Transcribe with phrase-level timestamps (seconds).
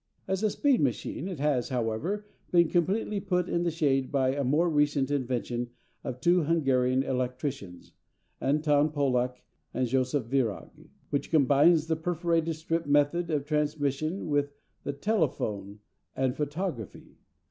[0.27, 4.43] As a speed machine it has, however, been completely put in the shade by a
[4.43, 5.69] more recent invention
[6.03, 7.93] of two Hungarian electricians,
[8.41, 9.43] Anton Pollak
[9.75, 10.71] and Josef Virag,
[11.11, 15.81] which combines the perforated strip method of transmission with the telephone
[16.15, 17.19] and photography.